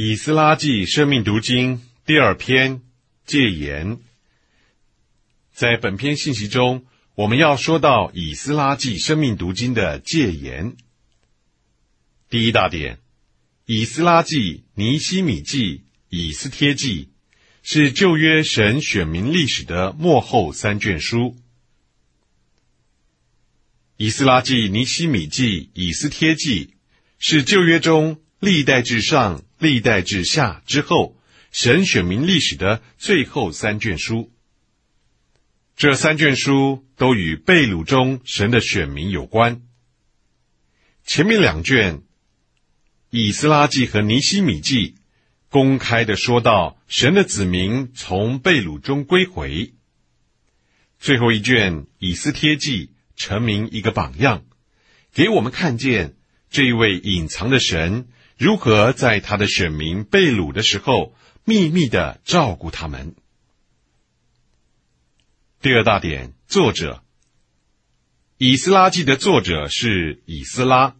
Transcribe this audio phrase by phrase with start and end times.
[0.00, 2.82] 以斯拉记生命读经第二篇
[3.26, 3.98] 戒言，
[5.52, 6.86] 在本篇信息中，
[7.16, 10.76] 我们要说到以斯拉记生命读经的戒言。
[12.30, 13.00] 第一大点，
[13.66, 17.10] 以斯拉记、尼希米记、以斯帖记
[17.64, 21.36] 是旧约神选民历史的幕后三卷书。
[23.96, 26.74] 以斯拉记、尼希米记、以斯帖记
[27.18, 29.42] 是旧约中历代至上。
[29.60, 31.20] 历代之下之后，
[31.50, 34.30] 神选民历史的最后三卷书。
[35.76, 39.62] 这三卷书都与被掳中神的选民有关。
[41.04, 41.98] 前面两卷
[43.10, 44.90] 《以斯拉记》和《尼希米记》
[45.48, 49.74] 公开的说到神的子民从被掳中归回。
[51.00, 54.44] 最后一卷《以斯帖记》成名一个榜样，
[55.12, 56.14] 给我们看见
[56.48, 58.06] 这一位隐藏的神。
[58.38, 61.12] 如何在他的选民被掳的时候
[61.44, 63.16] 秘密的照顾他们？
[65.60, 66.94] 第二大点，作者
[68.36, 70.94] 《以斯拉记》的作者是以斯拉。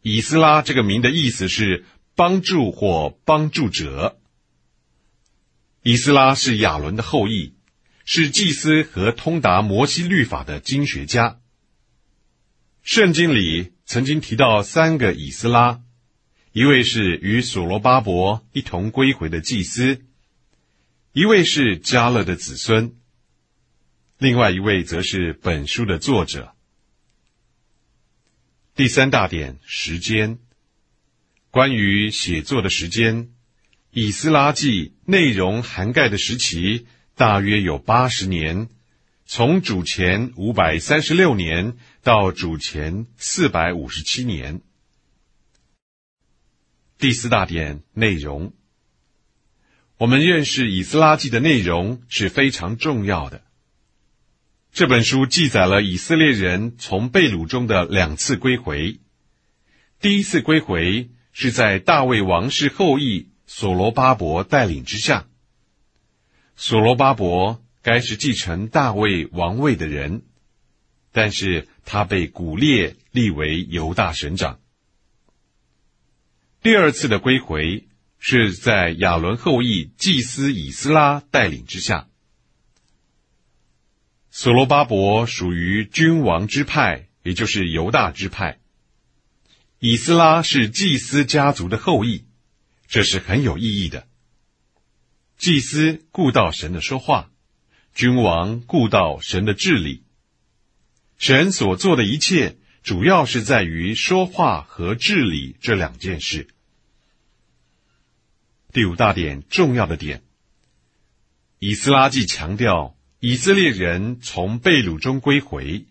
[0.00, 4.18] 以斯拉这个名的意思是帮助或帮助者。
[5.82, 7.54] 以斯拉是亚伦的后裔，
[8.06, 11.38] 是祭司和通达摩西律法的经学家。
[12.82, 15.82] 圣经里曾经提到三个以斯拉。
[16.56, 20.00] 一位是与所罗巴伯一同归回的祭司，
[21.12, 22.96] 一位是加勒的子孙，
[24.16, 26.54] 另外一位则是本书的作者。
[28.74, 30.38] 第三大点时间，
[31.50, 33.24] 关于写作的时间，
[33.90, 38.70] 《以斯拉记》内容涵盖的时期大约有八十年，
[39.26, 44.62] 从主前五百三十六年到主前四百五十七年。
[46.98, 48.54] 第四大点内容，
[49.98, 53.42] 我们认识以斯拉记的内容是非常重要的。
[54.72, 58.98] 这本书记载了以色列人从被掳中的两次归回。
[60.00, 65.26] 第一次归回是在大卫王室后裔所罗巴伯带领之下。
[66.56, 70.22] 所罗巴伯该是继承大卫王位的人，
[71.12, 74.60] 但是他被古列立为犹大省长。
[76.66, 77.86] 第二次的归回
[78.18, 82.08] 是在亚伦后裔祭司以斯拉带领之下。
[84.32, 88.58] 所罗巴伯属于君王之派，也就是犹大之派。
[89.78, 92.24] 以斯拉是祭司家族的后裔，
[92.88, 94.08] 这是很有意义的。
[95.38, 97.30] 祭司顾到神的说话，
[97.94, 100.02] 君王顾到神的治理。
[101.16, 106.48] 神所做的一切，主要是在于说话和治理这两件事。
[108.76, 110.22] 第五大点重要的点，
[111.60, 115.86] 以斯拉记强调以色列人从被掳中归回。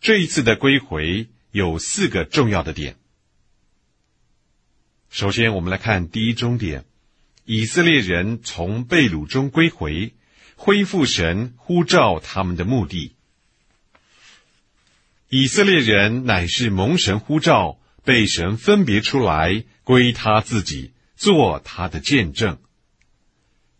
[0.00, 2.94] 这一次的归回有四个重要的点。
[5.10, 6.84] 首先，我们来看第一终点：
[7.44, 10.14] 以色列人从被掳中归回，
[10.54, 13.16] 恢复神呼召他们的目的。
[15.28, 20.92] 以色列人乃是蒙神呼召，被神分别出来归他自己。
[21.16, 22.58] 做他的见证，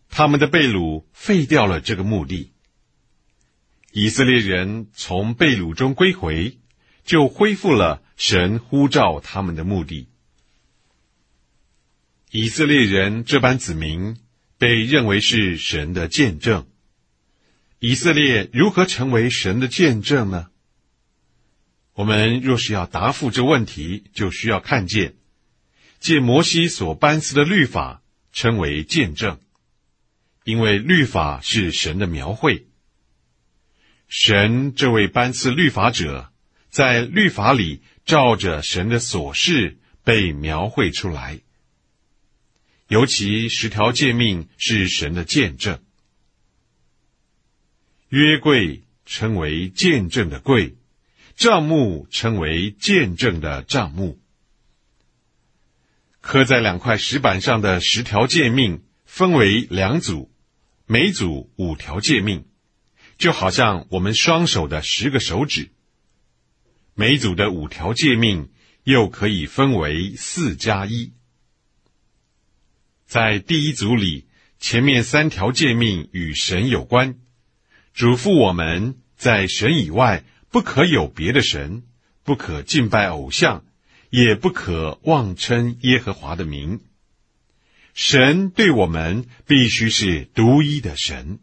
[0.09, 2.51] 他们的被掳废掉了这个目的。
[3.91, 6.57] 以色列人从被掳中归回，
[7.05, 10.09] 就恢复了神呼召他们的目的。
[12.31, 14.17] 以色列人这般子民
[14.57, 16.67] 被认为是神的见证。
[17.79, 20.49] 以色列如何成为神的见证呢？
[21.93, 25.16] 我们若是要答复这问题，就需要看见。
[25.99, 29.39] 借摩西所颁赐的律法称为见证，
[30.43, 32.67] 因为律法是神的描绘。
[34.07, 36.31] 神这位颁赐律法者，
[36.69, 41.41] 在律法里照着神的所示被描绘出来。
[42.87, 45.83] 尤其十条诫命是神的见证，
[48.07, 50.77] 约柜称为见证的柜，
[51.35, 54.17] 帐幕称为见证的帐幕。
[56.27, 60.29] 刻在两块石板上的十条诫命分为两组，
[60.85, 62.45] 每组五条诫命，
[63.17, 65.71] 就好像我们双手的十个手指。
[66.95, 68.49] 每组的五条诫命
[68.83, 71.13] 又可以分为四加一。
[73.05, 74.27] 在第一组里，
[74.59, 77.15] 前面三条诫命与神有关，
[77.93, 81.83] 嘱咐我们在神以外不可有别的神，
[82.25, 83.63] 不可敬拜偶像。
[84.09, 86.81] 也不可妄称耶和华的名。
[87.93, 91.39] 神对我们必须是独一的神。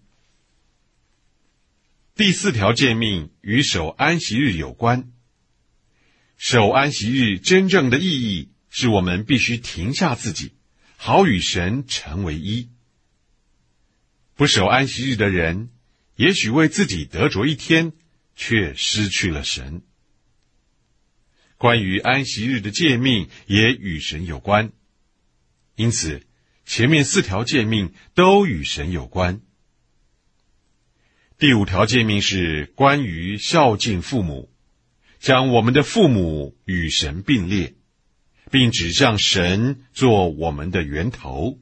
[2.14, 5.10] 第四条诫命与守安息日有关。
[6.36, 10.52] 守安息日真正的意义，是我们必须停下自己，
[10.96, 12.70] 好与神成为一。
[14.36, 15.70] 不守安息日的人，
[16.16, 17.92] 也许为自己得着一天，
[18.36, 19.82] 却失去了神。
[21.64, 24.70] 关于安息日的诫命也与神有关，
[25.76, 26.20] 因此
[26.66, 29.40] 前面四条诫命都与神有关。
[31.38, 34.52] 第五条诫命是关于孝敬父母，
[35.18, 37.72] 将我们的父母与神并列，
[38.50, 41.58] 并指向神做我们的源头。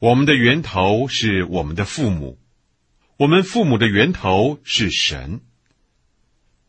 [0.00, 2.40] 我们的源头是我们的父母，
[3.18, 5.42] 我们父母的源头是神。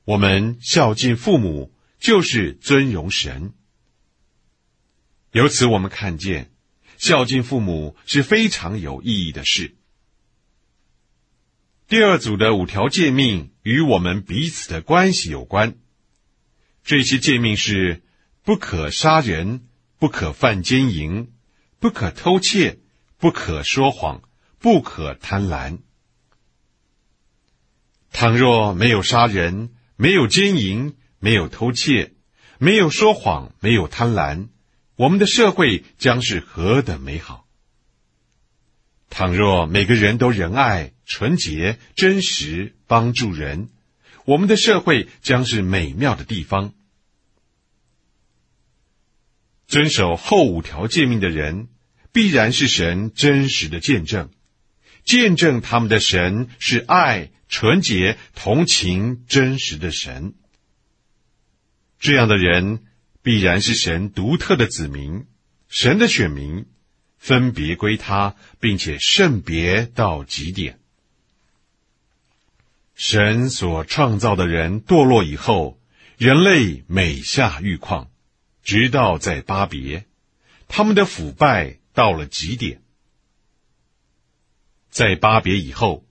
[0.08, 3.52] 我们孝敬父母，就是尊荣神。
[5.32, 6.50] 由此，我们看见
[6.98, 9.76] 孝敬父母是非常有意义的事。
[11.90, 15.76] 第二组的五条诫命与我们彼此的关系有关。
[16.86, 18.02] 这些诫命是：
[18.44, 19.68] 不可杀人，
[20.00, 21.34] 不可犯奸淫，
[21.80, 22.80] 不可偷窃，
[23.18, 24.22] 不可说谎，
[24.58, 25.80] 不可贪婪。
[28.14, 32.14] 倘若没有杀人，没有奸淫，没有偷窃，
[32.60, 34.48] 没有说谎，没有贪婪，
[34.96, 37.46] 我们的社会将是何等美好！
[39.10, 43.70] 倘若每个人都仁爱、纯洁、真实，帮助人，
[44.26, 46.74] 我们的社会将是美妙的地方。
[49.68, 51.70] 遵守后五条诫命的人，
[52.12, 54.30] 必然是神真实的见证，
[55.04, 60.34] 见证他们的神是爱、纯洁、同情、真实的神。
[62.00, 62.86] 这样的人，
[63.22, 65.26] 必然是神独特的子民，
[65.68, 66.66] 神的选民。
[67.20, 70.80] 分别归他，并且圣别到极点。
[72.94, 75.82] 神所创造的人堕落以后，
[76.18, 78.12] 人类每下愈况，
[78.64, 80.06] 直到在巴别，
[80.68, 82.84] 他们的腐败到了极点。
[84.90, 86.07] 在巴别以后，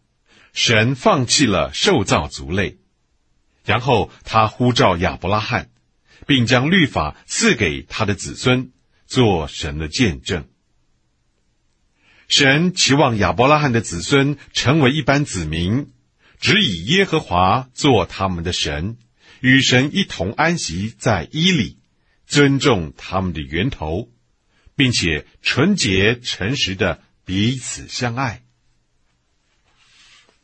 [0.57, 2.79] 神放弃了受造族类，
[3.67, 5.69] 然后他呼召亚伯拉罕，
[6.27, 8.73] 并将律法赐给他的子孙，
[9.07, 10.49] 做神的见证。
[12.27, 15.93] 神期望亚伯拉罕的子孙成为一般子民，
[16.41, 18.97] 只以耶和华做他们的神，
[19.41, 21.77] 与神一同安息在伊里，
[22.27, 24.09] 尊重他们的源头，
[24.75, 28.46] 并且纯洁诚实的彼此相爱。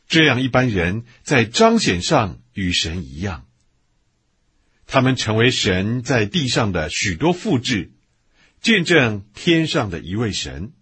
[0.07, 3.47] 这样一般人在彰显上与神一样，
[4.85, 7.91] 他们成为神在地上的许多复制，
[8.61, 10.73] 见证天上的一位神。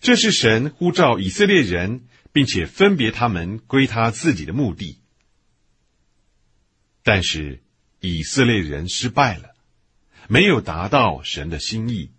[0.00, 4.98] 这是神呼召以色列人，并且分别他们归他自己的目的。
[7.02, 7.62] 但是
[8.00, 9.54] 以色列人失败了，
[10.28, 12.10] 没有达到神的心意，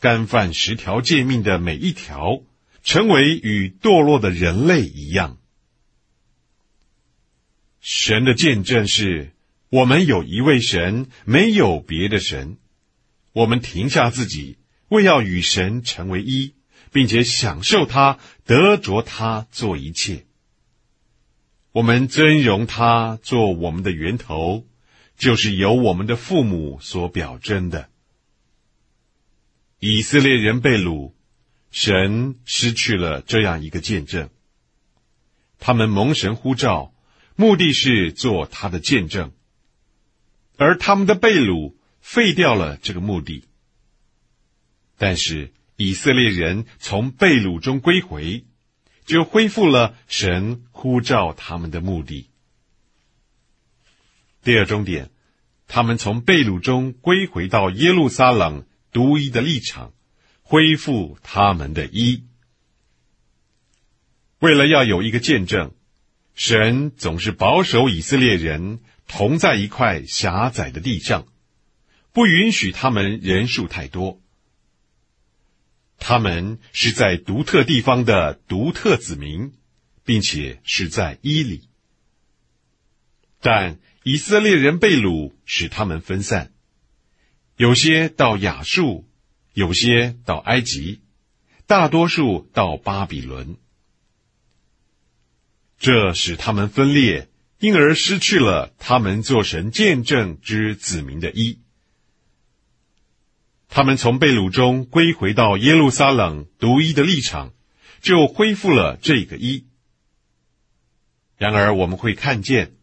[0.00, 2.40] 干犯十条诫命的每一条，
[2.88, 5.36] 成为与堕落的人类一样。
[7.80, 9.34] 神的见证是：
[9.68, 12.56] 我们有一位神，没有别的神。
[13.34, 14.56] 我们停下自己，
[14.88, 16.54] 为要与神成为一。
[16.90, 20.24] 并且享受他，得着他做一切。
[21.72, 24.66] 我们尊荣他做我们的源头，
[25.18, 27.90] 就是由我们的父母所表征的。
[29.78, 31.12] 以色列人被掳，
[31.70, 34.30] 神失去了这样一个见证。
[35.58, 36.94] 他们蒙神呼召，
[37.36, 39.32] 目的是做他的见证，
[40.56, 43.44] 而他们的被掳废掉了这个目的。
[44.96, 45.52] 但是。
[45.80, 48.44] 以色列人从被掳中归回，
[49.06, 52.30] 就恢复了神呼召他们的目的。
[54.42, 55.12] 第二终点，
[55.68, 59.92] 他们从被掳中归回到耶路撒冷独一的立场，
[60.50, 62.24] 恢复他们的一。
[64.38, 65.74] 为了要有一个见证，
[66.34, 71.26] 神总是保守以色列人同在一块狭窄的地上，
[72.14, 74.22] 不允许他们人数太多。
[75.98, 79.52] 他们是在独特地方的独特子民，
[80.06, 81.68] 并且是在伊里。
[83.40, 86.54] 但以色列人被掳，使他们分散，
[87.56, 89.07] 有些到亚述，
[89.58, 91.00] 有些到埃及，
[91.66, 93.56] 大多数到巴比伦。
[95.80, 101.58] 这使他们分裂，因而失去了他们做神见证之子民的一。
[103.68, 107.52] 他们从被掳中归回到耶路撒冷独一的立场，
[108.00, 109.66] 就恢复了这个一。
[111.36, 112.76] 然而，我们会看见，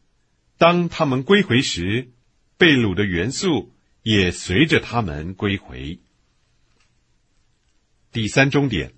[0.57, 2.11] 当他们归回时，
[2.57, 3.71] 被掳的元素
[4.03, 6.01] 也随着他们归回。
[8.15, 8.93] 第三终点，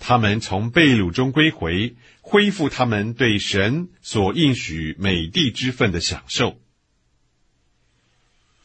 [0.00, 6.60] 他们从被掳中归回，恢复他们对神所应许美地之分的享受。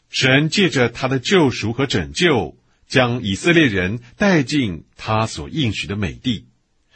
[0.10, 2.58] 神借着他的救赎和拯救。
[2.88, 6.48] 将以色列人带进他所应许的美地，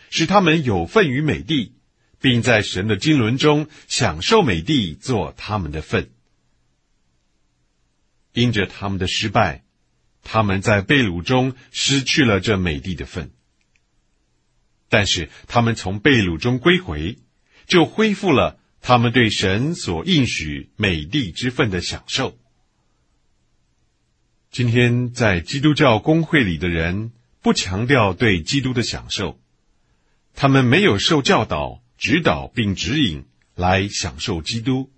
[0.10, 1.76] 使他们有份于美地，
[2.20, 6.10] 并在神的经纶中享受美地做他们的份。
[8.34, 9.64] 因着他们的失败，
[10.26, 13.32] 他们在被掳中失去了这美地的份。
[14.90, 17.20] 但是他们从被掳中归回，
[17.68, 22.38] 就恢复了他们对神所应许美地之份的享受。
[24.52, 29.40] 今天在基督教公会里的人不强调对基督的享受，
[30.34, 34.92] 他们没有受教导、指导并指引来享受基督。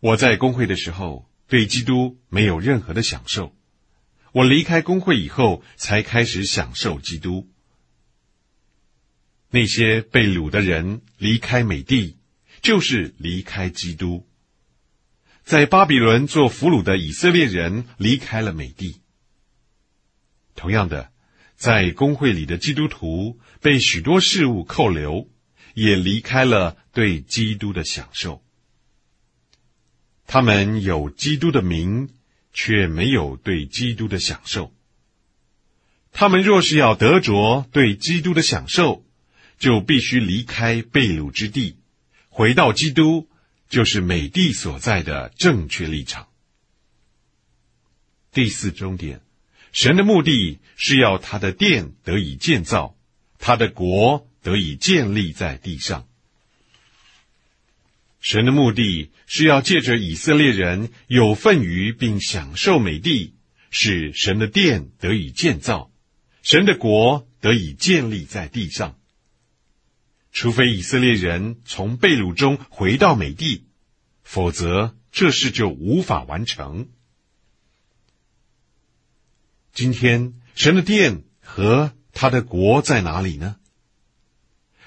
[0.00, 3.54] 我在公会的时候对基督没有任何的享受，
[4.32, 7.48] 我离开工会以后才开始享受基督。
[9.50, 12.16] 那些被掳的人离开美帝，
[12.62, 14.28] 就是离开基督。
[15.44, 19.00] 在巴比伦做俘虏的以色列人离开了美帝。
[20.56, 21.12] 同样的，
[21.54, 25.28] 在工会里的基督徒被许多事物扣留，
[25.74, 28.42] 也离开了对基督的享受。
[30.26, 32.10] 他们有基督的名，
[32.52, 34.72] 却没有对基督的享受。
[36.12, 39.04] 他们若是要得着对基督的享受，
[39.58, 41.76] 就必须离开被掳之地，
[42.28, 43.28] 回到基督。
[43.68, 46.28] 就是美帝所在的正确立场。
[48.30, 49.22] 第四终点，
[49.72, 52.96] 神的目的是要他的殿得以建造，
[53.40, 56.06] 他的国得以建立在地上。
[58.28, 63.36] 神的目的是要借着以色列人有份于并享受美地，
[63.70, 65.92] 使神的殿得以建造，
[66.42, 68.98] 神的国得以建立在地上。
[70.32, 73.68] 除非以色列人从被掳中回到美地，
[74.24, 76.88] 否则这事就无法完成。
[79.72, 83.54] 今天神的殿和他的国在哪里呢？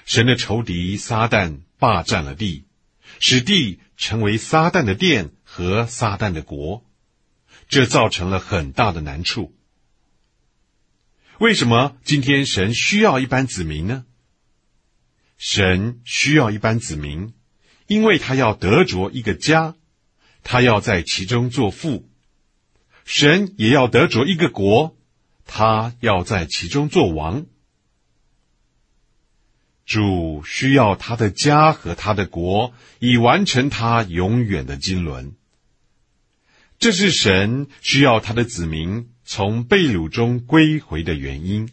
[0.04, 2.66] 神的仇敌撒旦霸占了地，
[3.18, 6.84] 使地成为撒旦的殿和撒旦的国，
[7.68, 9.54] 这造成了很大的难处。
[11.38, 14.04] 为什么今天神需要一般子民呢？
[15.38, 17.32] 神需要一般子民，
[17.86, 19.74] 因为他要得着一个家，
[20.42, 22.06] 他要在其中做父；
[23.06, 24.96] 神也要得着一个国，
[25.46, 27.46] 他要在其中做王。
[29.90, 35.32] 主需要他的家和他的国，以完成他永远的经纶。
[36.78, 41.68] 这是神需要他的子民从被掳中归回的原因。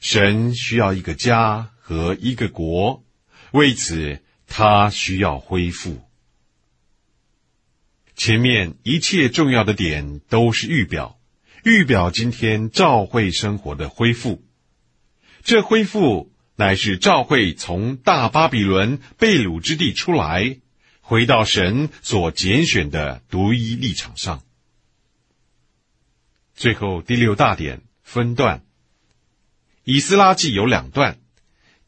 [0.00, 1.68] 神需要一个家。
[1.84, 3.04] 和一个国，
[3.50, 6.00] 为此他需要恢复。
[8.14, 11.18] 前面一切重要的点都是预表，
[11.64, 14.44] 预表今天照会生活的恢复。
[15.42, 20.58] 这恢复乃是召会从大巴比伦被掳之地出来，
[21.00, 24.42] 回到神所拣选的独一立场上。
[26.54, 28.62] 最后第六大点分段，
[29.84, 31.18] 以斯拉记有两段。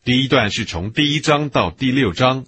[0.03, 2.47] 第一段是从第一章到第六章，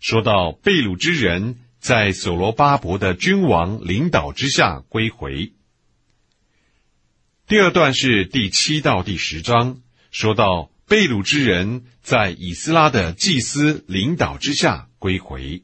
[0.00, 5.52] 说到被掳之人在所罗巴伯的君王领导之下归回。
[7.46, 15.62] 第二段是第七到第十章，说到被掳之人在以斯拉的祭司领导之下归回。